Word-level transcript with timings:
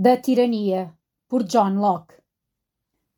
Da 0.00 0.16
tirania, 0.16 0.94
por 1.28 1.42
John 1.42 1.74
Locke. 1.80 2.14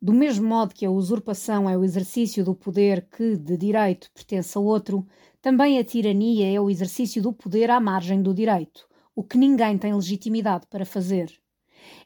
Do 0.01 0.11
mesmo 0.11 0.49
modo 0.49 0.73
que 0.73 0.83
a 0.83 0.89
usurpação 0.89 1.69
é 1.69 1.77
o 1.77 1.83
exercício 1.83 2.43
do 2.43 2.55
poder 2.55 3.07
que, 3.07 3.37
de 3.37 3.55
direito, 3.55 4.09
pertence 4.11 4.57
a 4.57 4.61
outro, 4.61 5.05
também 5.39 5.77
a 5.77 5.83
tirania 5.83 6.51
é 6.51 6.59
o 6.59 6.71
exercício 6.71 7.21
do 7.21 7.31
poder 7.31 7.69
à 7.69 7.79
margem 7.79 8.23
do 8.23 8.33
direito, 8.33 8.87
o 9.15 9.23
que 9.23 9.37
ninguém 9.37 9.77
tem 9.77 9.93
legitimidade 9.93 10.65
para 10.71 10.83
fazer. 10.83 11.31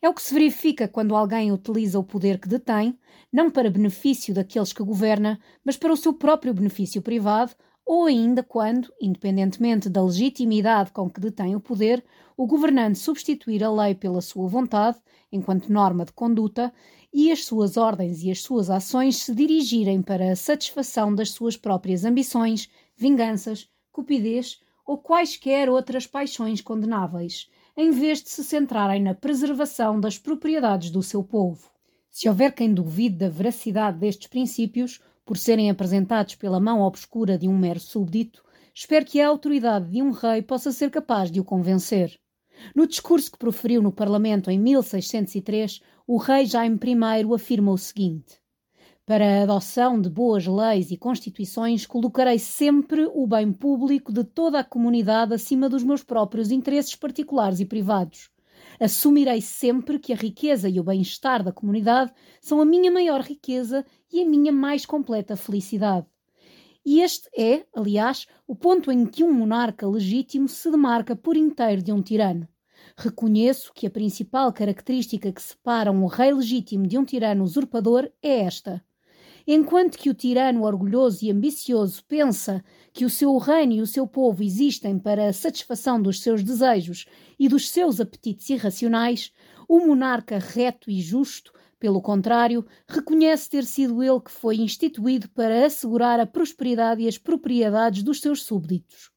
É 0.01 0.09
o 0.09 0.13
que 0.13 0.21
se 0.21 0.33
verifica 0.33 0.89
quando 0.89 1.15
alguém 1.15 1.53
utiliza 1.53 1.97
o 1.97 2.03
poder 2.03 2.37
que 2.37 2.49
detém, 2.49 2.99
não 3.31 3.49
para 3.49 3.71
benefício 3.71 4.33
daqueles 4.33 4.73
que 4.73 4.83
governa, 4.83 5.39
mas 5.63 5.77
para 5.77 5.93
o 5.93 5.97
seu 5.97 6.11
próprio 6.11 6.53
benefício 6.53 7.01
privado, 7.01 7.55
ou 7.85 8.05
ainda 8.05 8.41
quando, 8.41 8.91
independentemente 8.99 9.87
da 9.87 10.03
legitimidade 10.03 10.91
com 10.91 11.09
que 11.09 11.19
detém 11.19 11.55
o 11.55 11.59
poder, 11.59 12.03
o 12.35 12.47
governante 12.47 12.97
substituir 12.97 13.63
a 13.63 13.71
lei 13.71 13.93
pela 13.93 14.21
sua 14.21 14.47
vontade, 14.47 14.97
enquanto 15.31 15.71
norma 15.71 16.03
de 16.03 16.11
conduta, 16.11 16.73
e 17.13 17.31
as 17.31 17.45
suas 17.45 17.77
ordens 17.77 18.23
e 18.23 18.31
as 18.31 18.41
suas 18.41 18.69
ações 18.69 19.17
se 19.17 19.33
dirigirem 19.33 20.01
para 20.01 20.31
a 20.31 20.35
satisfação 20.35 21.13
das 21.13 21.31
suas 21.31 21.55
próprias 21.55 22.03
ambições, 22.03 22.69
vinganças, 22.97 23.69
cupidez 23.91 24.59
ou 24.85 24.97
quaisquer 24.97 25.69
outras 25.69 26.05
paixões 26.05 26.61
condenáveis, 26.61 27.49
em 27.77 27.91
vez 27.91 28.21
de 28.21 28.29
se 28.29 28.43
centrarem 28.43 29.01
na 29.01 29.13
preservação 29.13 29.99
das 29.99 30.17
propriedades 30.17 30.89
do 30.89 31.03
seu 31.03 31.23
povo. 31.23 31.69
Se 32.09 32.27
houver 32.29 32.53
quem 32.53 32.73
duvide 32.73 33.17
da 33.17 33.29
veracidade 33.29 33.99
destes 33.99 34.27
princípios, 34.27 35.01
por 35.25 35.37
serem 35.37 35.69
apresentados 35.69 36.35
pela 36.35 36.59
mão 36.59 36.81
obscura 36.81 37.37
de 37.37 37.47
um 37.47 37.57
mero 37.57 37.79
súbdito, 37.79 38.43
espero 38.73 39.05
que 39.05 39.19
a 39.19 39.27
autoridade 39.27 39.89
de 39.89 40.01
um 40.01 40.11
rei 40.11 40.41
possa 40.41 40.71
ser 40.71 40.91
capaz 40.91 41.31
de 41.31 41.39
o 41.39 41.43
convencer. 41.43 42.19
No 42.75 42.87
discurso 42.87 43.31
que 43.31 43.37
proferiu 43.37 43.81
no 43.81 43.91
Parlamento 43.91 44.51
em 44.51 44.59
1603, 44.59 45.81
o 46.07 46.17
rei 46.17 46.45
Jaime 46.45 46.79
I 46.81 47.33
afirma 47.33 47.71
o 47.71 47.77
seguinte: 47.77 48.39
Para 49.05 49.25
a 49.25 49.43
adoção 49.43 49.99
de 49.99 50.09
boas 50.09 50.45
leis 50.45 50.91
e 50.91 50.97
constituições, 50.97 51.85
colocarei 51.85 52.39
sempre 52.39 53.09
o 53.13 53.25
bem 53.27 53.51
público 53.51 54.13
de 54.13 54.23
toda 54.23 54.59
a 54.59 54.63
comunidade 54.63 55.33
acima 55.33 55.67
dos 55.67 55.83
meus 55.83 56.03
próprios 56.03 56.51
interesses 56.51 56.95
particulares 56.95 57.59
e 57.59 57.65
privados. 57.65 58.29
Assumirei 58.79 59.41
sempre 59.41 59.99
que 59.99 60.13
a 60.13 60.15
riqueza 60.15 60.69
e 60.69 60.79
o 60.79 60.83
bem-estar 60.83 61.43
da 61.43 61.51
comunidade 61.51 62.11
são 62.41 62.59
a 62.59 62.65
minha 62.65 62.91
maior 62.91 63.21
riqueza 63.21 63.85
e 64.11 64.21
a 64.21 64.25
minha 64.25 64.51
mais 64.51 64.85
completa 64.85 65.35
felicidade. 65.35 66.05
E 66.85 67.01
este 67.01 67.27
é, 67.35 67.65
aliás, 67.75 68.27
o 68.47 68.55
ponto 68.55 68.91
em 68.91 69.05
que 69.05 69.23
um 69.23 69.33
monarca 69.33 69.87
legítimo 69.87 70.47
se 70.47 70.69
demarca 70.69 71.15
por 71.15 71.35
inteiro 71.35 71.81
de 71.81 71.91
um 71.91 72.01
tirano. 72.01 72.47
Reconheço 72.95 73.73
que 73.73 73.87
a 73.87 73.89
principal 73.89 74.53
característica 74.53 75.31
que 75.31 75.41
separa 75.41 75.91
um 75.91 76.05
rei 76.05 76.31
legítimo 76.31 76.85
de 76.85 76.97
um 76.97 77.03
tirano 77.03 77.43
usurpador 77.43 78.09
é 78.21 78.41
esta. 78.41 78.83
Enquanto 79.47 79.97
que 79.97 80.09
o 80.09 80.13
tirano 80.13 80.63
orgulhoso 80.63 81.23
e 81.23 81.31
ambicioso 81.31 82.03
pensa 82.05 82.63
que 82.91 83.05
o 83.05 83.09
seu 83.09 83.37
reino 83.37 83.73
e 83.73 83.81
o 83.81 83.87
seu 83.87 84.07
povo 84.07 84.41
existem 84.41 84.97
para 84.97 85.27
a 85.27 85.33
satisfação 85.33 86.01
dos 86.01 86.21
seus 86.21 86.43
desejos 86.43 87.05
e 87.37 87.47
dos 87.47 87.69
seus 87.69 87.99
apetites 87.99 88.49
irracionais, 88.49 89.31
o 89.67 89.85
monarca 89.85 90.39
reto 90.39 90.89
e 90.89 90.99
justo 90.99 91.53
pelo 91.79 92.01
contrário, 92.01 92.65
reconhece 92.87 93.49
ter 93.49 93.63
sido 93.63 94.01
ele 94.01 94.19
que 94.19 94.31
foi 94.31 94.55
instituído 94.57 95.29
para 95.29 95.65
assegurar 95.65 96.19
a 96.19 96.25
prosperidade 96.25 97.03
e 97.03 97.07
as 97.07 97.17
propriedades 97.17 98.01
dos 98.01 98.21
seus 98.21 98.43
súbditos. 98.43 99.11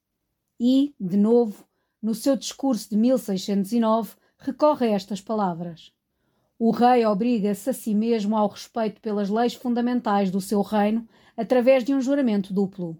E, 0.60 0.94
de 1.00 1.16
novo, 1.16 1.64
no 2.02 2.14
seu 2.14 2.36
discurso 2.36 2.90
de 2.90 2.96
1609, 2.96 4.16
recorre 4.38 4.88
a 4.88 4.90
estas 4.90 5.20
palavras. 5.20 5.92
O 6.60 6.72
rei 6.72 7.06
obriga-se 7.06 7.70
a 7.70 7.72
si 7.72 7.94
mesmo 7.94 8.36
ao 8.36 8.48
respeito 8.48 9.00
pelas 9.00 9.30
leis 9.30 9.54
fundamentais 9.54 10.28
do 10.28 10.40
seu 10.40 10.60
reino 10.60 11.06
através 11.36 11.84
de 11.84 11.94
um 11.94 12.00
juramento 12.00 12.52
duplo. 12.52 12.98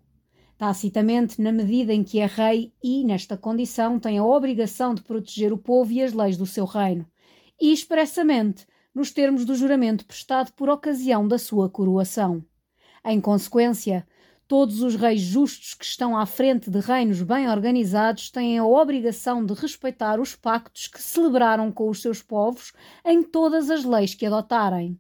Tacitamente, 0.57 1.41
na 1.43 1.51
medida 1.51 1.93
em 1.93 2.05
que 2.05 2.21
é 2.21 2.27
rei 2.27 2.73
e, 2.81 3.05
nesta 3.05 3.37
condição, 3.37 3.99
tem 3.99 4.17
a 4.17 4.25
obrigação 4.25 4.95
de 4.95 5.03
proteger 5.03 5.53
o 5.53 5.59
povo 5.59 5.91
e 5.91 6.01
as 6.01 6.13
leis 6.13 6.37
do 6.37 6.47
seu 6.47 6.65
reino, 6.65 7.05
e 7.61 7.73
expressamente 7.73 8.65
nos 8.95 9.11
termos 9.11 9.45
do 9.45 9.57
juramento 9.57 10.07
prestado 10.07 10.53
por 10.53 10.69
ocasião 10.69 11.27
da 11.27 11.39
sua 11.39 11.69
coroação. 11.69 12.45
Em 13.05 13.21
consequência, 13.21 14.07
todos 14.49 14.81
os 14.81 14.97
reis 14.97 15.21
justos 15.21 15.75
que 15.75 15.85
estão 15.85 16.17
à 16.17 16.25
frente 16.25 16.71
de 16.71 16.81
reinos 16.81 17.23
bem 17.23 17.49
organizados 17.51 18.31
têm 18.31 18.59
a 18.59 18.65
obrigação 18.65 19.45
de 19.45 19.53
respeitar 19.53 20.19
os 20.19 20.35
pactos 20.35 20.89
que 20.89 21.03
celebraram 21.03 21.71
com 21.71 21.91
os 21.91 22.01
seus 22.01 22.23
povos 22.23 22.73
em 23.05 23.23
todas 23.23 23.71
as 23.71 23.85
leis 23.85 24.15
que 24.15 24.25
adotarem, 24.25 24.99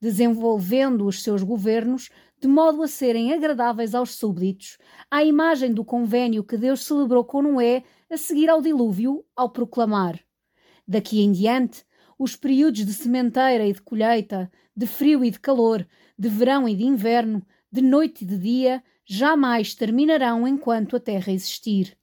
desenvolvendo 0.00 1.06
os 1.06 1.22
seus 1.22 1.42
governos 1.42 2.08
de 2.40 2.48
modo 2.48 2.82
a 2.82 2.88
serem 2.88 3.34
agradáveis 3.34 3.94
aos 3.94 4.14
súbditos, 4.14 4.78
à 5.10 5.22
imagem 5.22 5.74
do 5.74 5.84
convênio 5.84 6.42
que 6.42 6.56
Deus 6.56 6.84
celebrou 6.84 7.24
com 7.24 7.42
Noé 7.42 7.82
a 8.10 8.16
seguir 8.16 8.48
ao 8.48 8.62
dilúvio, 8.62 9.22
ao 9.36 9.50
proclamar: 9.50 10.18
Daqui 10.86 11.20
em 11.20 11.30
diante 11.30 11.84
os 12.18 12.36
períodos 12.36 12.86
de 12.86 12.92
sementeira 12.94 13.66
e 13.66 13.72
de 13.72 13.82
colheita, 13.82 14.50
de 14.74 14.86
frio 14.86 15.24
e 15.24 15.30
de 15.30 15.38
calor, 15.38 15.86
de 16.18 16.28
verão 16.28 16.68
e 16.68 16.74
de 16.74 16.84
inverno, 16.84 17.44
de 17.70 17.82
noite 17.82 18.24
e 18.24 18.26
de 18.26 18.38
dia, 18.38 18.82
jamais 19.04 19.74
terminarão 19.74 20.46
enquanto 20.46 20.96
a 20.96 21.00
terra 21.00 21.32
existir. 21.32 21.96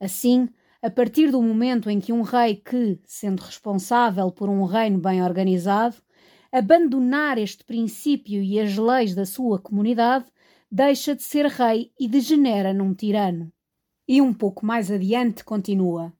Assim, 0.00 0.48
a 0.80 0.88
partir 0.88 1.30
do 1.30 1.42
momento 1.42 1.90
em 1.90 2.00
que 2.00 2.12
um 2.12 2.22
rei 2.22 2.56
que, 2.56 3.00
sendo 3.04 3.40
responsável 3.40 4.30
por 4.30 4.48
um 4.48 4.64
reino 4.64 4.98
bem 4.98 5.22
organizado, 5.22 5.96
abandonar 6.52 7.36
este 7.36 7.64
princípio 7.64 8.42
e 8.42 8.60
as 8.60 8.76
leis 8.76 9.14
da 9.14 9.26
sua 9.26 9.58
comunidade, 9.58 10.26
deixa 10.70 11.14
de 11.14 11.22
ser 11.22 11.46
rei 11.46 11.92
e 11.98 12.08
degenera 12.08 12.72
num 12.72 12.94
tirano. 12.94 13.52
E 14.06 14.22
um 14.22 14.32
pouco 14.32 14.64
mais 14.64 14.90
adiante 14.90 15.44
continua. 15.44 16.12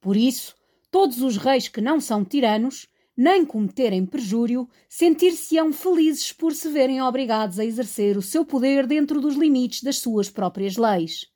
Por 0.00 0.16
isso, 0.16 0.54
todos 0.90 1.22
os 1.22 1.36
reis 1.36 1.68
que 1.68 1.80
não 1.80 2.00
são 2.00 2.24
tiranos, 2.24 2.86
nem 3.22 3.44
cometerem 3.44 4.06
perjúrio, 4.06 4.66
sentir-se-ão 4.88 5.74
felizes 5.74 6.32
por 6.32 6.54
se 6.54 6.70
verem 6.70 7.02
obrigados 7.02 7.58
a 7.58 7.64
exercer 7.66 8.16
o 8.16 8.22
seu 8.22 8.46
poder 8.46 8.86
dentro 8.86 9.20
dos 9.20 9.36
limites 9.36 9.82
das 9.82 9.98
suas 9.98 10.30
próprias 10.30 10.78
leis. 10.78 11.26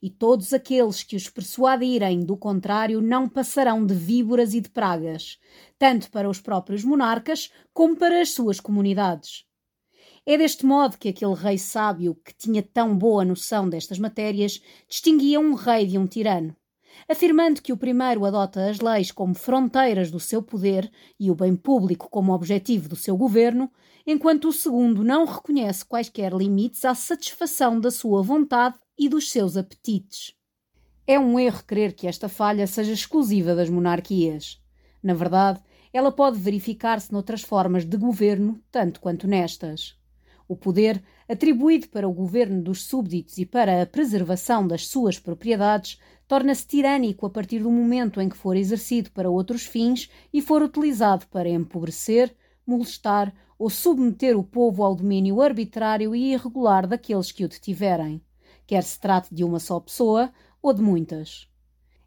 E 0.00 0.08
todos 0.08 0.54
aqueles 0.54 1.02
que 1.02 1.14
os 1.14 1.28
persuadirem 1.28 2.20
do 2.20 2.34
contrário 2.34 3.02
não 3.02 3.28
passarão 3.28 3.84
de 3.84 3.92
víboras 3.92 4.54
e 4.54 4.60
de 4.62 4.70
pragas, 4.70 5.38
tanto 5.78 6.10
para 6.10 6.30
os 6.30 6.40
próprios 6.40 6.82
monarcas 6.82 7.52
como 7.74 7.94
para 7.94 8.22
as 8.22 8.30
suas 8.30 8.58
comunidades. 8.58 9.44
É 10.24 10.38
deste 10.38 10.64
modo 10.64 10.96
que 10.96 11.10
aquele 11.10 11.34
rei 11.34 11.58
sábio, 11.58 12.14
que 12.24 12.34
tinha 12.34 12.62
tão 12.62 12.96
boa 12.96 13.22
noção 13.22 13.68
destas 13.68 13.98
matérias, 13.98 14.62
distinguia 14.88 15.38
um 15.38 15.52
rei 15.52 15.86
de 15.86 15.98
um 15.98 16.06
tirano 16.06 16.56
afirmando 17.08 17.62
que 17.62 17.72
o 17.72 17.76
primeiro 17.76 18.24
adota 18.24 18.68
as 18.68 18.80
leis 18.80 19.10
como 19.10 19.34
fronteiras 19.34 20.10
do 20.10 20.20
seu 20.20 20.42
poder 20.42 20.90
e 21.18 21.30
o 21.30 21.34
bem 21.34 21.54
público 21.54 22.08
como 22.10 22.32
objetivo 22.32 22.88
do 22.88 22.96
seu 22.96 23.16
governo, 23.16 23.70
enquanto 24.06 24.48
o 24.48 24.52
segundo 24.52 25.02
não 25.02 25.24
reconhece 25.24 25.84
quaisquer 25.84 26.32
limites 26.32 26.84
à 26.84 26.94
satisfação 26.94 27.80
da 27.80 27.90
sua 27.90 28.22
vontade 28.22 28.76
e 28.98 29.08
dos 29.08 29.30
seus 29.30 29.56
apetites. 29.56 30.34
É 31.06 31.18
um 31.18 31.38
erro 31.38 31.62
crer 31.66 31.92
que 31.92 32.06
esta 32.06 32.28
falha 32.28 32.66
seja 32.66 32.92
exclusiva 32.92 33.54
das 33.54 33.68
monarquias. 33.68 34.60
Na 35.02 35.12
verdade, 35.12 35.60
ela 35.92 36.10
pode 36.10 36.38
verificar-se 36.38 37.12
noutras 37.12 37.42
formas 37.42 37.84
de 37.84 37.96
governo, 37.96 38.60
tanto 38.70 39.00
quanto 39.00 39.28
nestas. 39.28 39.96
O 40.48 40.56
poder, 40.56 41.02
atribuído 41.28 41.88
para 41.88 42.08
o 42.08 42.12
governo 42.12 42.62
dos 42.62 42.82
súbditos 42.84 43.38
e 43.38 43.46
para 43.46 43.80
a 43.80 43.86
preservação 43.86 44.66
das 44.66 44.88
suas 44.88 45.18
propriedades, 45.18 45.98
torna-se 46.26 46.66
tirânico 46.66 47.26
a 47.26 47.30
partir 47.30 47.60
do 47.60 47.70
momento 47.70 48.20
em 48.20 48.28
que 48.28 48.36
for 48.36 48.56
exercido 48.56 49.10
para 49.10 49.30
outros 49.30 49.64
fins 49.64 50.10
e 50.32 50.40
for 50.40 50.62
utilizado 50.62 51.26
para 51.28 51.48
empobrecer, 51.48 52.34
molestar 52.66 53.34
ou 53.58 53.70
submeter 53.70 54.38
o 54.38 54.42
povo 54.42 54.82
ao 54.82 54.94
domínio 54.94 55.40
arbitrário 55.40 56.14
e 56.14 56.32
irregular 56.32 56.86
daqueles 56.86 57.30
que 57.30 57.44
o 57.44 57.48
detiverem, 57.48 58.20
quer 58.66 58.82
se 58.82 58.98
trate 58.98 59.34
de 59.34 59.44
uma 59.44 59.60
só 59.60 59.78
pessoa 59.78 60.32
ou 60.62 60.72
de 60.72 60.82
muitas. 60.82 61.48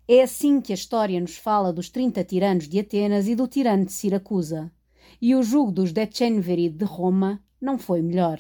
É 0.08 0.22
assim 0.22 0.62
que 0.62 0.72
a 0.72 0.76
história 0.76 1.20
nos 1.20 1.36
fala 1.36 1.74
dos 1.74 1.90
trinta 1.90 2.24
tiranos 2.24 2.68
de 2.68 2.80
Atenas 2.80 3.28
e 3.28 3.36
do 3.36 3.48
tirano 3.48 3.86
de 3.86 3.92
Siracusa. 3.92 4.72
E 5.22 5.36
o 5.36 5.44
jugo 5.44 5.72
dos 5.72 5.92
Decemviri 5.92 6.70
de 6.70 6.86
Roma 6.86 7.44
não 7.60 7.78
foi 7.78 8.02
melhor. 8.02 8.40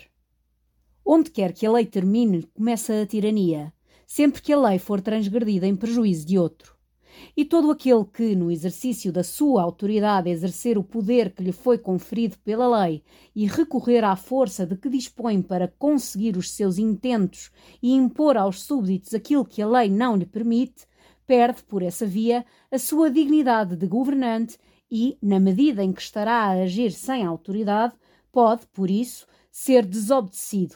Onde 1.03 1.29
quer 1.29 1.53
que 1.53 1.65
a 1.65 1.71
lei 1.71 1.85
termine, 1.85 2.43
começa 2.53 3.01
a 3.01 3.05
tirania, 3.05 3.73
sempre 4.07 4.41
que 4.41 4.53
a 4.53 4.59
lei 4.59 4.79
for 4.79 5.01
transgredida 5.01 5.67
em 5.67 5.75
prejuízo 5.75 6.25
de 6.25 6.39
outro. 6.39 6.77
E 7.35 7.43
todo 7.43 7.69
aquele 7.71 8.05
que, 8.05 8.35
no 8.35 8.49
exercício 8.49 9.11
da 9.11 9.23
sua 9.23 9.61
autoridade, 9.61 10.29
exercer 10.29 10.77
o 10.77 10.83
poder 10.83 11.31
que 11.31 11.43
lhe 11.43 11.51
foi 11.51 11.77
conferido 11.77 12.37
pela 12.39 12.85
lei 12.85 13.03
e 13.35 13.45
recorrer 13.45 14.03
à 14.03 14.15
força 14.15 14.65
de 14.65 14.77
que 14.77 14.89
dispõe 14.89 15.41
para 15.41 15.67
conseguir 15.67 16.37
os 16.37 16.51
seus 16.51 16.77
intentos 16.77 17.51
e 17.81 17.93
impor 17.93 18.37
aos 18.37 18.61
súbditos 18.63 19.13
aquilo 19.13 19.45
que 19.45 19.61
a 19.61 19.67
lei 19.67 19.89
não 19.89 20.15
lhe 20.15 20.25
permite, 20.25 20.87
perde, 21.25 21.61
por 21.63 21.81
essa 21.83 22.05
via, 22.05 22.45
a 22.71 22.79
sua 22.79 23.11
dignidade 23.11 23.75
de 23.75 23.87
governante 23.87 24.57
e, 24.89 25.17
na 25.21 25.39
medida 25.39 25.83
em 25.83 25.91
que 25.91 26.01
estará 26.01 26.45
a 26.45 26.63
agir 26.63 26.91
sem 26.91 27.25
autoridade, 27.25 27.93
pode, 28.31 28.65
por 28.67 28.89
isso, 28.89 29.27
ser 29.51 29.85
desobedecido, 29.85 30.75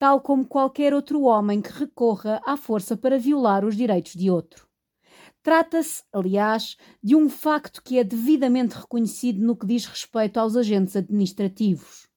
tal 0.00 0.18
como 0.22 0.46
qualquer 0.46 0.94
outro 0.94 1.24
homem 1.24 1.60
que 1.60 1.70
recorra 1.70 2.40
à 2.46 2.56
força 2.56 2.96
para 2.96 3.18
violar 3.18 3.66
os 3.66 3.76
direitos 3.76 4.14
de 4.14 4.30
outro. 4.30 4.66
Trata-se, 5.42 6.02
aliás, 6.10 6.78
de 7.02 7.14
um 7.14 7.28
facto 7.28 7.82
que 7.82 7.98
é 7.98 8.02
devidamente 8.02 8.76
reconhecido 8.76 9.44
no 9.44 9.54
que 9.54 9.66
diz 9.66 9.84
respeito 9.84 10.38
aos 10.40 10.56
agentes 10.56 10.96
administrativos. 10.96 12.08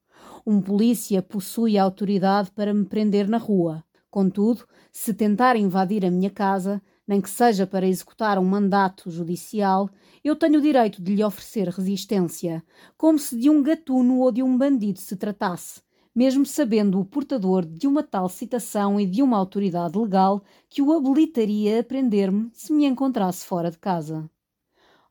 Um 0.47 0.61
polícia 0.61 1.21
possui 1.21 1.77
a 1.77 1.83
autoridade 1.83 2.51
para 2.51 2.73
me 2.73 2.85
prender 2.85 3.27
na 3.27 3.37
rua. 3.37 3.83
Contudo, 4.09 4.65
se 4.89 5.13
tentar 5.13 5.57
invadir 5.57 6.05
a 6.05 6.11
minha 6.11 6.29
casa, 6.29 6.81
nem 7.05 7.19
que 7.19 7.29
seja 7.29 7.67
para 7.67 7.85
executar 7.85 8.39
um 8.39 8.45
mandato 8.45 9.11
judicial, 9.11 9.89
eu 10.23 10.37
tenho 10.37 10.59
o 10.59 10.61
direito 10.61 11.01
de 11.01 11.15
lhe 11.15 11.23
oferecer 11.23 11.67
resistência, 11.67 12.63
como 12.95 13.19
se 13.19 13.37
de 13.37 13.49
um 13.49 13.61
gatuno 13.61 14.19
ou 14.19 14.31
de 14.31 14.41
um 14.41 14.57
bandido 14.57 14.99
se 14.99 15.17
tratasse, 15.17 15.81
mesmo 16.15 16.45
sabendo 16.45 16.99
o 16.99 17.05
portador 17.05 17.65
de 17.65 17.87
uma 17.87 18.03
tal 18.03 18.29
citação 18.29 18.99
e 18.99 19.05
de 19.05 19.21
uma 19.23 19.37
autoridade 19.37 19.97
legal 19.97 20.43
que 20.69 20.81
o 20.81 20.91
habilitaria 20.93 21.79
a 21.79 21.83
prender-me 21.83 22.49
se 22.53 22.73
me 22.73 22.85
encontrasse 22.85 23.45
fora 23.45 23.71
de 23.71 23.77
casa. 23.77 24.29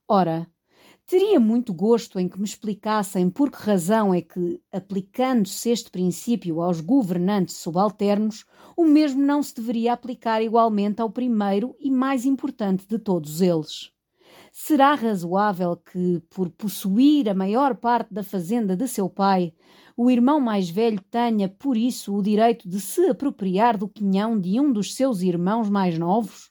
Ora, 0.09 0.47
Teria 1.07 1.39
muito 1.39 1.75
gosto 1.75 2.19
em 2.19 2.29
que 2.29 2.39
me 2.39 2.45
explicassem 2.45 3.29
por 3.29 3.51
que 3.51 3.59
razão 3.59 4.15
é 4.15 4.23
que, 4.23 4.63
aplicando-se 4.73 5.69
este 5.69 5.91
princípio 5.91 6.63
aos 6.63 6.81
governantes 6.81 7.57
subalternos, 7.57 8.47
o 8.77 8.85
mesmo 8.85 9.21
não 9.21 9.43
se 9.43 9.55
deveria 9.55 9.93
aplicar 9.93 10.43
igualmente 10.43 11.03
ao 11.03 11.11
primeiro 11.11 11.77
e 11.79 11.91
mais 11.91 12.25
importante 12.25 12.87
de 12.87 12.99
todos 12.99 13.43
eles. 13.43 13.93
Será 14.53 14.95
razoável 14.95 15.77
que, 15.77 16.21
por 16.31 16.51
possuir 16.51 17.29
a 17.29 17.35
maior 17.35 17.75
parte 17.75 18.13
da 18.13 18.23
fazenda 18.23 18.77
de 18.77 18.87
seu 18.87 19.09
pai, 19.09 19.53
o 19.97 20.11
irmão 20.11 20.39
mais 20.41 20.69
velho 20.71 21.01
tenha, 21.11 21.49
por 21.49 21.77
isso, 21.77 22.15
o 22.15 22.23
direito 22.23 22.69
de 22.69 22.81
se 22.81 23.09
apropriar 23.09 23.77
do 23.77 23.89
quinhão 23.89 24.39
de 24.39 24.61
um 24.61 24.73
dos 24.73 24.95
seus 24.95 25.23
irmãos 25.23 25.69
mais 25.71 25.99
novos? 25.99 26.51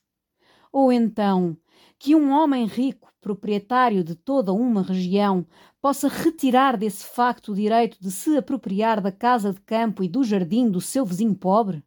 Ou 0.72 0.92
então, 0.92 1.58
que 2.00 2.16
um 2.16 2.32
homem 2.32 2.66
rico 2.66 3.12
proprietário 3.22 4.04
de 4.04 4.16
toda 4.16 4.52
uma 4.52 4.82
região, 4.82 5.46
possa 5.80 6.08
retirar 6.08 6.76
desse 6.76 7.06
facto 7.06 7.52
o 7.52 7.56
direito 7.56 7.98
de 8.02 8.12
se 8.12 8.36
apropriar 8.36 9.00
da 9.00 9.12
casa 9.12 9.54
de 9.54 9.62
campo 9.62 10.04
e 10.04 10.10
do 10.10 10.24
jardim 10.24 10.70
do 10.70 10.82
seu 10.82 11.06
vizinho 11.06 11.36
pobre? 11.36 11.84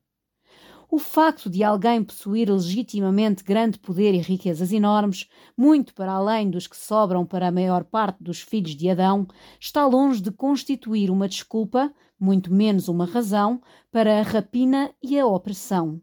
O 0.95 0.99
facto 1.01 1.51
de 1.51 1.65
alguém 1.65 2.05
possuir 2.05 2.49
legitimamente 2.49 3.43
grande 3.43 3.81
poder 3.81 4.15
e 4.15 4.19
riquezas 4.19 4.71
enormes, 4.71 5.29
muito 5.57 5.93
para 5.93 6.13
além 6.13 6.49
dos 6.49 6.69
que 6.69 6.77
sobram 6.77 7.27
para 7.27 7.49
a 7.49 7.51
maior 7.51 7.83
parte 7.83 8.23
dos 8.23 8.41
filhos 8.41 8.77
de 8.77 8.89
Adão, 8.89 9.27
está 9.59 9.85
longe 9.89 10.23
de 10.23 10.31
constituir 10.31 11.11
uma 11.11 11.29
desculpa, 11.29 11.93
muito 12.17 12.55
menos 12.55 12.87
uma 12.87 13.07
razão, 13.07 13.61
para 13.91 14.21
a 14.21 14.23
rapina 14.23 14.95
e 15.03 15.19
a 15.19 15.27
opressão. 15.27 16.01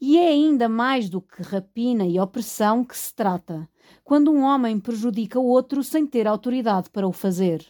E 0.00 0.16
é 0.16 0.28
ainda 0.28 0.68
mais 0.68 1.08
do 1.08 1.20
que 1.20 1.42
rapina 1.42 2.06
e 2.06 2.20
opressão 2.20 2.84
que 2.84 2.96
se 2.96 3.12
trata 3.12 3.68
quando 4.04 4.30
um 4.30 4.42
homem 4.44 4.78
prejudica 4.78 5.40
o 5.40 5.46
outro 5.46 5.82
sem 5.82 6.06
ter 6.06 6.28
autoridade 6.28 6.90
para 6.90 7.08
o 7.08 7.12
fazer. 7.12 7.66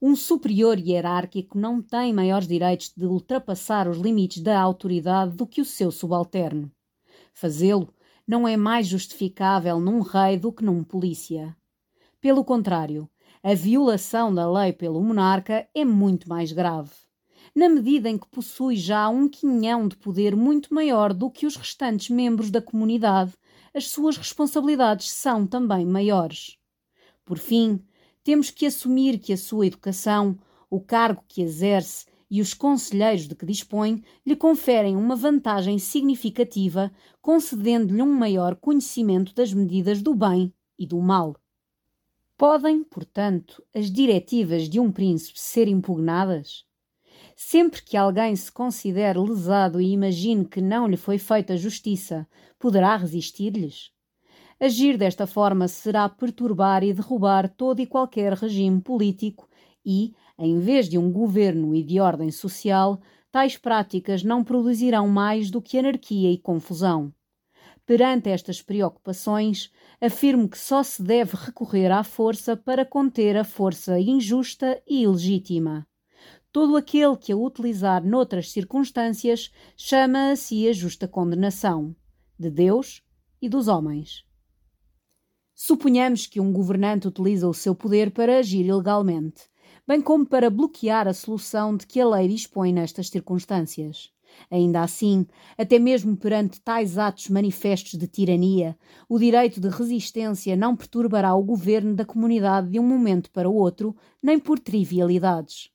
Um 0.00 0.14
superior 0.14 0.78
hierárquico 0.78 1.58
não 1.58 1.80
tem 1.80 2.12
maiores 2.12 2.46
direitos 2.46 2.92
de 2.94 3.06
ultrapassar 3.06 3.88
os 3.88 3.98
limites 3.98 4.42
da 4.42 4.60
autoridade 4.60 5.34
do 5.36 5.46
que 5.46 5.60
o 5.60 5.64
seu 5.64 5.90
subalterno. 5.90 6.70
Fazê-lo 7.32 7.92
não 8.26 8.46
é 8.46 8.56
mais 8.56 8.86
justificável 8.86 9.80
num 9.80 10.00
rei 10.00 10.38
do 10.38 10.52
que 10.52 10.64
num 10.64 10.84
polícia. 10.84 11.56
Pelo 12.20 12.44
contrário, 12.44 13.08
a 13.42 13.54
violação 13.54 14.34
da 14.34 14.50
lei 14.50 14.72
pelo 14.72 15.00
monarca 15.00 15.66
é 15.74 15.84
muito 15.84 16.28
mais 16.28 16.52
grave, 16.52 16.92
na 17.54 17.68
medida 17.68 18.10
em 18.10 18.18
que 18.18 18.28
possui 18.28 18.76
já 18.76 19.08
um 19.08 19.28
quinhão 19.28 19.88
de 19.88 19.96
poder 19.96 20.36
muito 20.36 20.74
maior 20.74 21.14
do 21.14 21.30
que 21.30 21.46
os 21.46 21.56
restantes 21.56 22.10
membros 22.10 22.50
da 22.50 22.60
comunidade 22.60 23.32
as 23.76 23.88
suas 23.88 24.16
responsabilidades 24.16 25.10
são 25.10 25.46
também 25.46 25.84
maiores. 25.84 26.56
Por 27.26 27.36
fim, 27.36 27.84
temos 28.26 28.50
que 28.50 28.66
assumir 28.66 29.20
que 29.20 29.32
a 29.32 29.36
sua 29.36 29.68
educação, 29.68 30.36
o 30.68 30.80
cargo 30.80 31.22
que 31.28 31.42
exerce 31.42 32.06
e 32.28 32.40
os 32.40 32.52
conselheiros 32.52 33.28
de 33.28 33.36
que 33.36 33.46
dispõe 33.46 34.02
lhe 34.26 34.34
conferem 34.34 34.96
uma 34.96 35.14
vantagem 35.14 35.78
significativa, 35.78 36.90
concedendo-lhe 37.22 38.02
um 38.02 38.12
maior 38.12 38.56
conhecimento 38.56 39.32
das 39.32 39.52
medidas 39.52 40.02
do 40.02 40.12
bem 40.12 40.52
e 40.76 40.84
do 40.84 41.00
mal. 41.00 41.36
Podem, 42.36 42.82
portanto, 42.82 43.62
as 43.72 43.92
diretivas 43.92 44.68
de 44.68 44.80
um 44.80 44.90
príncipe 44.90 45.38
ser 45.38 45.68
impugnadas? 45.68 46.64
Sempre 47.36 47.80
que 47.80 47.96
alguém 47.96 48.34
se 48.34 48.50
considere 48.50 49.20
lesado 49.20 49.80
e 49.80 49.92
imagine 49.92 50.44
que 50.44 50.60
não 50.60 50.88
lhe 50.88 50.96
foi 50.96 51.18
feita 51.18 51.56
justiça, 51.56 52.26
poderá 52.58 52.96
resistir-lhes? 52.96 53.92
Agir 54.58 54.96
desta 54.96 55.26
forma 55.26 55.68
será 55.68 56.08
perturbar 56.08 56.82
e 56.82 56.92
derrubar 56.94 57.46
todo 57.46 57.80
e 57.80 57.86
qualquer 57.86 58.32
regime 58.32 58.80
político 58.80 59.46
e, 59.84 60.14
em 60.38 60.58
vez 60.58 60.88
de 60.88 60.96
um 60.96 61.12
governo 61.12 61.74
e 61.74 61.82
de 61.82 62.00
ordem 62.00 62.30
social, 62.30 62.98
tais 63.30 63.58
práticas 63.58 64.22
não 64.22 64.42
produzirão 64.42 65.08
mais 65.08 65.50
do 65.50 65.60
que 65.60 65.78
anarquia 65.78 66.32
e 66.32 66.38
confusão. 66.38 67.12
Perante 67.84 68.30
estas 68.30 68.62
preocupações, 68.62 69.70
afirmo 70.00 70.48
que 70.48 70.58
só 70.58 70.82
se 70.82 71.02
deve 71.02 71.36
recorrer 71.36 71.92
à 71.92 72.02
força 72.02 72.56
para 72.56 72.84
conter 72.84 73.36
a 73.36 73.44
força 73.44 74.00
injusta 74.00 74.82
e 74.88 75.02
ilegítima. 75.02 75.86
Todo 76.50 76.76
aquele 76.76 77.16
que 77.16 77.30
a 77.30 77.36
utilizar 77.36 78.02
noutras 78.02 78.50
circunstâncias 78.50 79.52
chama 79.76 80.30
a 80.30 80.36
si 80.36 80.66
a 80.66 80.72
justa 80.72 81.06
condenação, 81.06 81.94
de 82.38 82.50
Deus 82.50 83.02
e 83.40 83.50
dos 83.50 83.68
homens. 83.68 84.24
Suponhamos 85.58 86.26
que 86.26 86.38
um 86.38 86.52
governante 86.52 87.08
utiliza 87.08 87.48
o 87.48 87.54
seu 87.54 87.74
poder 87.74 88.10
para 88.10 88.40
agir 88.40 88.66
ilegalmente, 88.66 89.44
bem 89.88 90.02
como 90.02 90.26
para 90.26 90.50
bloquear 90.50 91.08
a 91.08 91.14
solução 91.14 91.74
de 91.74 91.86
que 91.86 91.98
a 91.98 92.06
lei 92.06 92.28
dispõe 92.28 92.74
nestas 92.74 93.08
circunstâncias. 93.08 94.12
Ainda 94.50 94.82
assim, 94.82 95.26
até 95.56 95.78
mesmo 95.78 96.14
perante 96.14 96.60
tais 96.60 96.98
atos 96.98 97.30
manifestos 97.30 97.98
de 97.98 98.06
tirania, 98.06 98.76
o 99.08 99.18
direito 99.18 99.58
de 99.58 99.70
resistência 99.70 100.54
não 100.54 100.76
perturbará 100.76 101.34
o 101.34 101.42
governo 101.42 101.94
da 101.94 102.04
comunidade 102.04 102.68
de 102.68 102.78
um 102.78 102.86
momento 102.86 103.30
para 103.30 103.48
o 103.48 103.54
outro, 103.54 103.96
nem 104.22 104.38
por 104.38 104.58
trivialidades. 104.58 105.70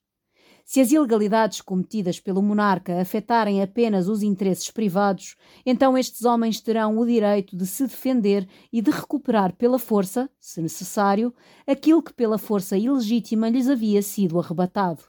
Se 0.64 0.80
as 0.80 0.90
ilegalidades 0.90 1.60
cometidas 1.60 2.20
pelo 2.20 2.42
monarca 2.42 3.00
afetarem 3.00 3.62
apenas 3.62 4.08
os 4.08 4.22
interesses 4.22 4.70
privados, 4.70 5.36
então 5.66 5.98
estes 5.98 6.24
homens 6.24 6.60
terão 6.60 6.98
o 6.98 7.06
direito 7.06 7.56
de 7.56 7.66
se 7.66 7.86
defender 7.86 8.48
e 8.72 8.80
de 8.80 8.90
recuperar 8.90 9.54
pela 9.54 9.78
força, 9.78 10.30
se 10.38 10.62
necessário, 10.62 11.34
aquilo 11.66 12.02
que 12.02 12.12
pela 12.12 12.38
força 12.38 12.76
ilegítima 12.76 13.48
lhes 13.48 13.68
havia 13.68 14.02
sido 14.02 14.38
arrebatado. 14.38 15.02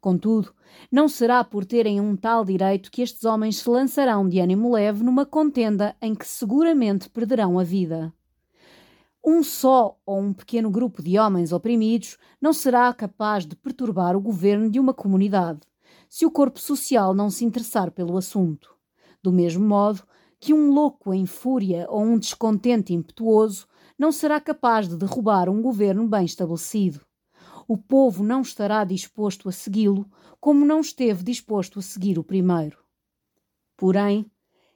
Contudo, 0.00 0.54
não 0.90 1.08
será 1.08 1.42
por 1.42 1.64
terem 1.64 2.00
um 2.00 2.16
tal 2.16 2.44
direito 2.44 2.90
que 2.90 3.02
estes 3.02 3.24
homens 3.24 3.58
se 3.58 3.68
lançarão 3.68 4.28
de 4.28 4.40
ânimo 4.40 4.72
leve 4.72 5.02
numa 5.02 5.26
contenda 5.26 5.96
em 6.00 6.14
que 6.14 6.26
seguramente 6.26 7.08
perderão 7.08 7.58
a 7.58 7.64
vida. 7.64 8.12
Um 9.22 9.42
só 9.42 9.98
ou 10.06 10.18
um 10.18 10.32
pequeno 10.32 10.70
grupo 10.70 11.02
de 11.02 11.18
homens 11.18 11.52
oprimidos 11.52 12.16
não 12.40 12.54
será 12.54 12.92
capaz 12.94 13.44
de 13.44 13.54
perturbar 13.54 14.16
o 14.16 14.20
governo 14.20 14.70
de 14.70 14.80
uma 14.80 14.94
comunidade, 14.94 15.60
se 16.08 16.24
o 16.24 16.30
corpo 16.30 16.58
social 16.58 17.12
não 17.12 17.28
se 17.28 17.44
interessar 17.44 17.90
pelo 17.90 18.16
assunto. 18.16 18.74
Do 19.22 19.30
mesmo 19.30 19.64
modo 19.66 20.02
que 20.40 20.54
um 20.54 20.72
louco 20.72 21.12
em 21.12 21.26
fúria 21.26 21.86
ou 21.90 22.02
um 22.02 22.18
descontente 22.18 22.94
impetuoso 22.94 23.66
não 23.98 24.10
será 24.10 24.40
capaz 24.40 24.88
de 24.88 24.96
derrubar 24.96 25.50
um 25.50 25.60
governo 25.60 26.08
bem 26.08 26.24
estabelecido. 26.24 27.04
O 27.68 27.76
povo 27.76 28.24
não 28.24 28.40
estará 28.40 28.82
disposto 28.84 29.50
a 29.50 29.52
segui-lo, 29.52 30.10
como 30.40 30.64
não 30.64 30.80
esteve 30.80 31.22
disposto 31.22 31.78
a 31.78 31.82
seguir 31.82 32.18
o 32.18 32.24
primeiro. 32.24 32.78
Porém, 33.76 34.24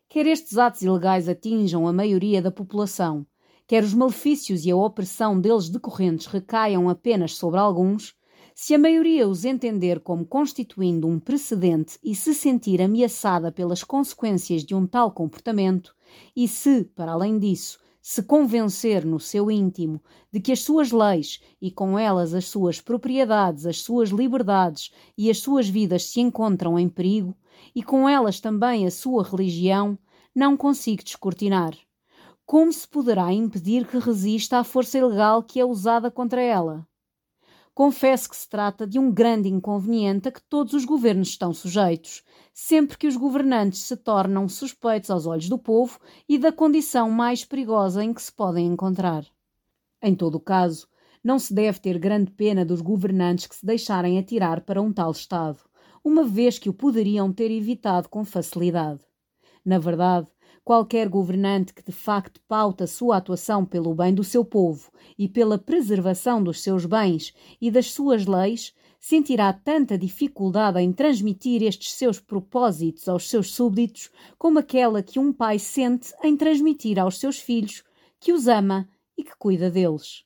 quer 0.07 0.27
estes 0.27 0.59
atos 0.59 0.83
ilegais 0.83 1.29
atinjam 1.29 1.89
a 1.89 1.93
maioria 1.93 2.43
da 2.43 2.51
população, 2.51 3.27
quer 3.67 3.83
os 3.83 3.95
malefícios 3.95 4.67
e 4.67 4.71
a 4.71 4.77
opressão 4.77 5.41
deles 5.41 5.69
decorrentes 5.69 6.27
recaiam 6.27 6.89
apenas 6.89 7.37
sobre 7.37 7.59
alguns, 7.59 8.15
se 8.55 8.75
a 8.75 8.79
maioria 8.79 9.27
os 9.27 9.45
entender 9.45 10.01
como 10.01 10.25
constituindo 10.25 11.09
um 11.09 11.19
precedente 11.19 11.99
e 12.05 12.15
se 12.15 12.35
sentir 12.35 12.81
ameaçada 12.81 13.51
pelas 13.51 13.83
consequências 13.83 14.63
de 14.63 14.75
um 14.75 14.87
tal 14.87 15.11
comportamento, 15.11 15.95
e 16.37 16.47
se, 16.47 16.85
para 16.85 17.13
além 17.13 17.39
disso, 17.39 17.79
se 18.01 18.23
convencer 18.23 19.05
no 19.05 19.19
seu 19.19 19.51
íntimo 19.51 20.01
de 20.31 20.39
que 20.39 20.53
as 20.53 20.61
suas 20.61 20.93
leis 20.93 21.41
e 21.61 21.71
com 21.71 21.99
elas 21.99 22.35
as 22.35 22.45
suas 22.45 22.81
propriedades, 22.81 23.65
as 23.65 23.81
suas 23.81 24.11
liberdades 24.11 24.93
e 25.17 25.31
as 25.31 25.39
suas 25.39 25.69
vidas 25.69 26.05
se 26.11 26.21
encontram 26.21 26.79
em 26.79 26.89
perigo, 26.89 27.35
e 27.75 27.83
com 27.83 28.09
elas 28.09 28.41
também 28.41 28.87
a 28.87 28.91
sua 28.91 29.25
religião, 29.25 29.99
não 30.35 30.57
consigo 30.57 31.03
descortinar 31.03 31.75
como 32.47 32.73
se 32.73 32.87
poderá 32.87 33.33
impedir 33.33 33.87
que 33.87 33.99
resista 33.99 34.59
à 34.59 34.65
força 34.65 34.99
ilegal 34.99 35.43
que 35.43 35.59
é 35.59 35.65
usada 35.65 36.11
contra 36.11 36.41
ela? 36.41 36.87
Confesso 37.75 38.29
que 38.29 38.37
se 38.37 38.49
trata 38.49 38.87
de 38.87 38.99
um 39.01 39.11
grande 39.11 39.49
inconveniente 39.49 40.29
a 40.29 40.33
que 40.33 40.43
todos 40.43 40.75
os 40.75 40.85
governos 40.85 41.31
estão 41.31 41.53
sujeitos, 41.53 42.23
sempre 42.53 42.97
que 42.97 43.09
os 43.09 43.17
governantes 43.17 43.81
se 43.81 43.97
tornam 43.97 44.49
suspeitos 44.49 45.11
aos 45.11 45.27
olhos 45.27 45.49
do 45.49 45.59
povo 45.59 45.99
e 46.29 46.39
da 46.39 46.53
condição 46.53 47.11
mais 47.11 47.45
perigosa 47.45 48.05
em 48.05 48.15
que 48.15 48.23
se 48.23 48.33
podem 48.33 48.67
encontrar. 48.67 49.27
Em 50.01 50.15
todo 50.15 50.37
o 50.37 50.41
caso, 50.41 50.87
não 51.25 51.39
se 51.39 51.55
deve 51.55 51.81
ter 51.81 51.99
grande 51.99 52.31
pena 52.31 52.65
dos 52.65 52.81
governantes 52.81 53.47
que 53.47 53.57
se 53.57 53.67
deixarem 53.67 54.19
atirar 54.19 54.61
para 54.61 54.81
um 54.81 54.93
tal 54.93 55.11
estado, 55.11 55.59
uma 56.05 56.23
vez 56.23 56.59
que 56.59 56.69
o 56.69 56.75
poderiam 56.75 57.33
ter 57.33 57.51
evitado 57.51 58.09
com 58.09 58.25
facilidade. 58.25 59.01
Na 59.65 59.79
verdade, 59.79 60.29
qualquer 60.65 61.09
governante 61.09 61.75
que 61.75 61.85
de 61.85 61.93
facto 61.93 62.41
pauta 62.49 62.87
sua 62.87 63.19
atuação 63.19 63.65
pelo 63.65 63.95
bem 63.95 64.15
do 64.15 64.25
seu 64.25 64.45
povo 64.45 64.91
e 65.19 65.29
pela 65.29 65.59
preservação 65.59 66.43
dos 66.43 66.63
seus 66.63 66.87
bens 66.87 67.35
e 67.61 67.71
das 67.71 67.93
suas 67.93 68.25
leis, 68.25 68.73
sentirá 68.99 69.53
tanta 69.53 69.99
dificuldade 69.99 70.81
em 70.81 70.91
transmitir 70.91 71.63
estes 71.63 71.93
seus 71.93 72.19
propósitos 72.19 73.07
aos 73.07 73.29
seus 73.29 73.53
súbditos 73.53 74.11
como 74.39 74.59
aquela 74.59 75.03
que 75.03 75.19
um 75.19 75.31
pai 75.31 75.59
sente 75.59 76.15
em 76.23 76.35
transmitir 76.35 76.99
aos 76.99 77.19
seus 77.19 77.39
filhos 77.39 77.85
que 78.19 78.33
os 78.33 78.49
ama 78.49 78.89
e 79.19 79.23
que 79.23 79.37
cuida 79.37 79.71
deles. 79.71 80.25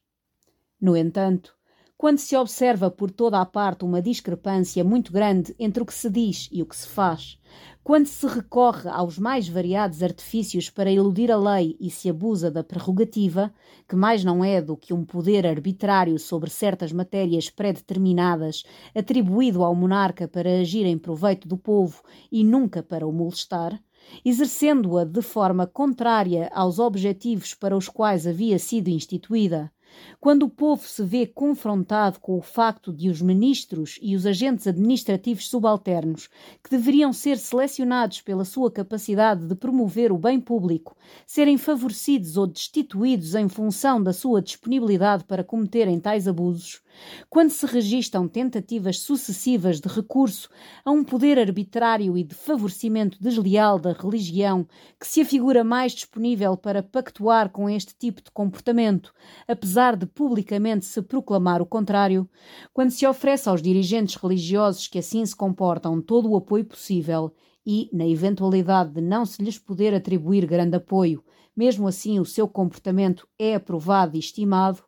No 0.80 0.96
entanto, 0.96 1.57
quando 1.98 2.18
se 2.18 2.36
observa 2.36 2.92
por 2.92 3.10
toda 3.10 3.40
a 3.40 3.44
parte 3.44 3.84
uma 3.84 4.00
discrepância 4.00 4.84
muito 4.84 5.12
grande 5.12 5.52
entre 5.58 5.82
o 5.82 5.86
que 5.86 5.92
se 5.92 6.08
diz 6.08 6.48
e 6.52 6.62
o 6.62 6.66
que 6.66 6.76
se 6.76 6.86
faz, 6.86 7.40
quando 7.82 8.06
se 8.06 8.24
recorre 8.24 8.88
aos 8.88 9.18
mais 9.18 9.48
variados 9.48 10.00
artifícios 10.00 10.70
para 10.70 10.92
eludir 10.92 11.32
a 11.32 11.36
lei 11.36 11.76
e 11.80 11.90
se 11.90 12.08
abusa 12.08 12.52
da 12.52 12.62
prerrogativa, 12.62 13.52
que 13.88 13.96
mais 13.96 14.22
não 14.22 14.44
é 14.44 14.62
do 14.62 14.76
que 14.76 14.94
um 14.94 15.04
poder 15.04 15.44
arbitrário 15.44 16.20
sobre 16.20 16.50
certas 16.50 16.92
matérias 16.92 17.50
pré-determinadas, 17.50 18.62
atribuído 18.94 19.64
ao 19.64 19.74
monarca 19.74 20.28
para 20.28 20.60
agir 20.60 20.86
em 20.86 20.96
proveito 20.96 21.48
do 21.48 21.58
povo 21.58 22.00
e 22.30 22.44
nunca 22.44 22.80
para 22.80 23.08
o 23.08 23.12
molestar, 23.12 23.76
exercendo-a 24.24 25.04
de 25.04 25.20
forma 25.20 25.66
contrária 25.66 26.48
aos 26.54 26.78
objetivos 26.78 27.54
para 27.54 27.76
os 27.76 27.88
quais 27.88 28.24
havia 28.24 28.58
sido 28.60 28.88
instituída, 28.88 29.72
quando 30.20 30.44
o 30.44 30.48
povo 30.48 30.86
se 30.86 31.02
vê 31.04 31.26
confrontado 31.26 32.20
com 32.20 32.36
o 32.36 32.42
facto 32.42 32.92
de 32.92 33.08
os 33.08 33.22
ministros 33.22 33.98
e 34.02 34.16
os 34.16 34.26
agentes 34.26 34.66
administrativos 34.66 35.48
subalternos, 35.48 36.28
que 36.62 36.70
deveriam 36.70 37.12
ser 37.12 37.38
selecionados 37.38 38.20
pela 38.20 38.44
sua 38.44 38.70
capacidade 38.70 39.46
de 39.46 39.54
promover 39.54 40.10
o 40.10 40.18
bem 40.18 40.40
público, 40.40 40.96
serem 41.26 41.56
favorecidos 41.56 42.36
ou 42.36 42.46
destituídos 42.46 43.34
em 43.34 43.48
função 43.48 44.02
da 44.02 44.12
sua 44.12 44.42
disponibilidade 44.42 45.24
para 45.24 45.44
cometerem 45.44 45.98
tais 46.00 46.26
abusos, 46.26 46.80
quando 47.28 47.50
se 47.50 47.66
registram 47.66 48.26
tentativas 48.28 49.00
sucessivas 49.00 49.80
de 49.80 49.88
recurso 49.88 50.48
a 50.84 50.90
um 50.90 51.04
poder 51.04 51.38
arbitrário 51.38 52.16
e 52.16 52.24
de 52.24 52.34
favorecimento 52.34 53.18
desleal 53.20 53.78
da 53.78 53.92
religião 53.92 54.66
que 54.98 55.06
se 55.06 55.20
afigura 55.20 55.62
mais 55.62 55.92
disponível 55.92 56.56
para 56.56 56.82
pactuar 56.82 57.50
com 57.50 57.68
este 57.68 57.94
tipo 57.98 58.22
de 58.22 58.30
comportamento, 58.30 59.12
apesar 59.46 59.96
de 59.96 60.06
publicamente 60.06 60.86
se 60.86 61.02
proclamar 61.02 61.60
o 61.60 61.66
contrário, 61.66 62.28
quando 62.72 62.90
se 62.90 63.06
oferece 63.06 63.48
aos 63.48 63.62
dirigentes 63.62 64.16
religiosos 64.16 64.86
que 64.86 64.98
assim 64.98 65.24
se 65.24 65.36
comportam 65.36 66.00
todo 66.00 66.30
o 66.30 66.36
apoio 66.36 66.64
possível 66.64 67.32
e, 67.66 67.90
na 67.92 68.06
eventualidade 68.06 68.94
de 68.94 69.00
não 69.00 69.26
se 69.26 69.42
lhes 69.42 69.58
poder 69.58 69.94
atribuir 69.94 70.46
grande 70.46 70.76
apoio, 70.76 71.22
mesmo 71.54 71.86
assim 71.88 72.18
o 72.18 72.24
seu 72.24 72.48
comportamento 72.48 73.28
é 73.38 73.56
aprovado 73.56 74.16
e 74.16 74.20
estimado, 74.20 74.82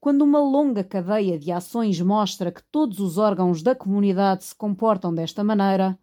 quando 0.00 0.22
uma 0.22 0.40
longa 0.40 0.82
cadeia 0.82 1.38
de 1.38 1.52
ações 1.52 2.00
mostra 2.00 2.50
que 2.50 2.62
todos 2.72 2.98
os 3.00 3.18
órgãos 3.18 3.62
da 3.62 3.74
comunidade 3.74 4.44
se 4.44 4.54
comportam 4.54 5.14
desta 5.14 5.44
maneira, 5.44 5.98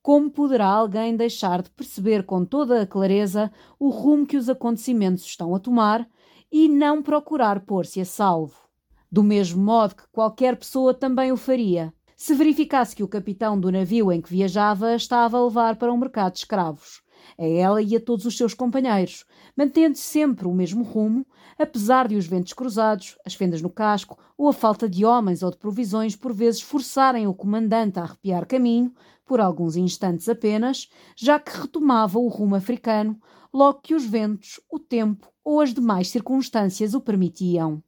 como 0.00 0.30
poderá 0.30 0.66
alguém 0.66 1.16
deixar 1.16 1.60
de 1.60 1.70
perceber 1.70 2.24
com 2.24 2.44
toda 2.44 2.80
a 2.80 2.86
clareza 2.86 3.50
o 3.78 3.88
rumo 3.88 4.24
que 4.24 4.36
os 4.36 4.48
acontecimentos 4.48 5.24
estão 5.24 5.54
a 5.54 5.58
tomar 5.58 6.08
e 6.50 6.68
não 6.68 7.02
procurar 7.02 7.60
pôr-se 7.60 8.00
a 8.00 8.04
salvo? 8.04 8.54
Do 9.10 9.22
mesmo 9.22 9.62
modo 9.62 9.96
que 9.96 10.04
qualquer 10.12 10.56
pessoa 10.56 10.94
também 10.94 11.32
o 11.32 11.36
faria, 11.36 11.92
se 12.16 12.34
verificasse 12.34 12.94
que 12.94 13.02
o 13.02 13.08
capitão 13.08 13.58
do 13.58 13.72
navio 13.72 14.12
em 14.12 14.20
que 14.20 14.30
viajava 14.30 14.94
estava 14.94 15.36
a 15.36 15.44
levar 15.44 15.74
para 15.76 15.92
um 15.92 15.98
mercado 15.98 16.34
de 16.34 16.38
escravos 16.38 17.02
a 17.40 17.46
ela 17.46 17.80
e 17.80 17.96
a 17.96 18.00
todos 18.00 18.26
os 18.26 18.36
seus 18.36 18.52
companheiros, 18.52 19.24
mantendo 19.56 19.96
sempre 19.96 20.46
o 20.46 20.52
mesmo 20.52 20.84
rumo, 20.84 21.26
apesar 21.58 22.06
de 22.06 22.14
os 22.14 22.26
ventos 22.26 22.52
cruzados, 22.52 23.16
as 23.24 23.34
fendas 23.34 23.62
no 23.62 23.70
casco 23.70 24.18
ou 24.36 24.48
a 24.48 24.52
falta 24.52 24.88
de 24.88 25.04
homens 25.04 25.42
ou 25.42 25.50
de 25.50 25.56
provisões 25.56 26.14
por 26.14 26.34
vezes 26.34 26.60
forçarem 26.60 27.26
o 27.26 27.34
comandante 27.34 27.98
a 27.98 28.02
arrepiar 28.02 28.46
caminho, 28.46 28.92
por 29.24 29.40
alguns 29.40 29.76
instantes 29.76 30.28
apenas, 30.28 30.88
já 31.16 31.40
que 31.40 31.56
retomava 31.56 32.18
o 32.18 32.28
rumo 32.28 32.56
africano, 32.56 33.18
logo 33.52 33.80
que 33.80 33.94
os 33.94 34.04
ventos, 34.04 34.60
o 34.70 34.78
tempo 34.78 35.32
ou 35.42 35.60
as 35.60 35.72
demais 35.72 36.08
circunstâncias 36.08 36.94
o 36.94 37.00
permitiam. 37.00 37.82